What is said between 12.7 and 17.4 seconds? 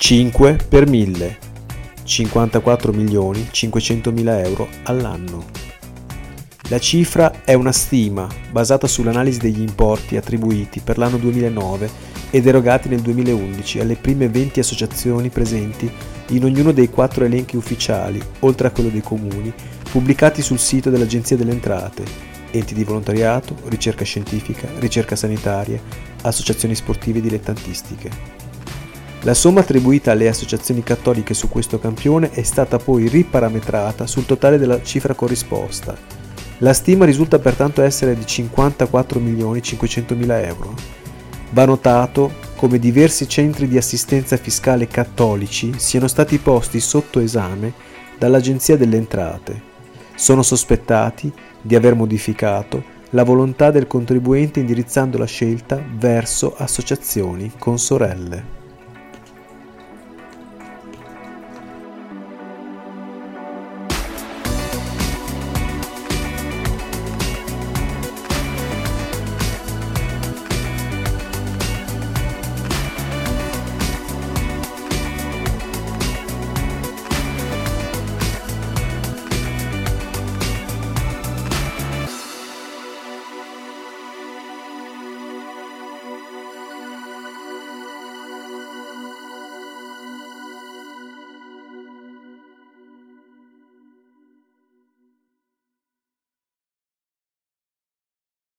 nel 2011 alle prime 20 associazioni presenti in ognuno dei quattro